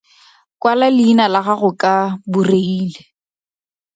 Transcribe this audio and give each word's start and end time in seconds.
Kwala 0.61 0.87
leina 0.97 1.25
la 1.33 1.39
gago 1.45 1.71
ka 1.81 1.93
Boreile. 2.31 2.99